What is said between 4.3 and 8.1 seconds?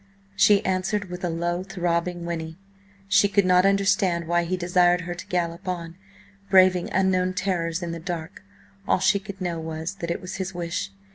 he desired her to gallop on, braving unknown terrors in the